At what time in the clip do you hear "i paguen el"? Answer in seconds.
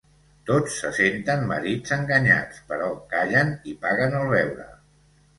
3.73-4.33